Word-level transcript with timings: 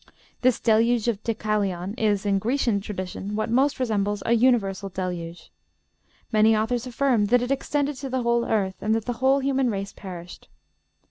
This 0.41 0.59
Deluge 0.59 1.07
of 1.09 1.21
Deucalion 1.23 1.93
is, 1.95 2.25
in 2.25 2.39
Grecian 2.39 2.81
tradition, 2.81 3.35
what 3.35 3.51
most 3.51 3.79
resembles 3.79 4.23
a 4.25 4.33
universal 4.33 4.89
deluge. 4.89 5.51
Many 6.31 6.57
authors 6.57 6.87
affirm 6.87 7.25
that 7.27 7.43
it 7.43 7.51
extended 7.51 7.97
to 7.97 8.09
the 8.09 8.23
whole 8.23 8.43
earth, 8.45 8.77
and 8.81 8.95
that 8.95 9.05
the 9.05 9.13
whole 9.21 9.41
human 9.41 9.69
race 9.69 9.93
perished. 9.93 10.49